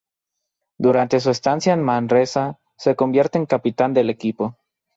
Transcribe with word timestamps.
Durante 0.79 1.19
su 1.19 1.29
estancia 1.29 1.73
en 1.73 1.83
Manresa 1.83 2.57
se 2.75 2.95
convierte 2.95 3.37
en 3.37 3.45
capitán 3.45 3.93
del 3.93 4.09
equipo. 4.09 4.57